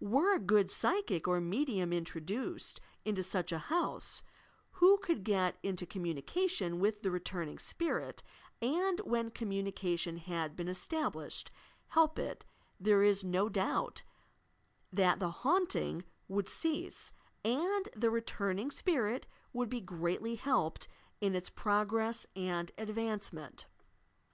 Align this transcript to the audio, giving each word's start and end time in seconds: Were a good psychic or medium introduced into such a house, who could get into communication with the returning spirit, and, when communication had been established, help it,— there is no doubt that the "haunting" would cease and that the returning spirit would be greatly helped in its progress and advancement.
Were 0.00 0.34
a 0.34 0.40
good 0.40 0.72
psychic 0.72 1.28
or 1.28 1.40
medium 1.40 1.92
introduced 1.92 2.80
into 3.04 3.22
such 3.22 3.52
a 3.52 3.58
house, 3.60 4.24
who 4.72 4.98
could 4.98 5.22
get 5.22 5.56
into 5.62 5.86
communication 5.86 6.80
with 6.80 7.02
the 7.02 7.12
returning 7.12 7.60
spirit, 7.60 8.20
and, 8.60 8.98
when 9.02 9.30
communication 9.30 10.16
had 10.16 10.56
been 10.56 10.66
established, 10.66 11.52
help 11.90 12.18
it,— 12.18 12.44
there 12.80 13.04
is 13.04 13.22
no 13.22 13.48
doubt 13.48 14.02
that 14.92 15.20
the 15.20 15.30
"haunting" 15.30 16.02
would 16.26 16.48
cease 16.48 17.12
and 17.44 17.84
that 17.84 17.92
the 18.00 18.10
returning 18.10 18.72
spirit 18.72 19.28
would 19.52 19.68
be 19.68 19.80
greatly 19.80 20.34
helped 20.34 20.88
in 21.20 21.36
its 21.36 21.50
progress 21.50 22.26
and 22.34 22.72
advancement. 22.78 23.68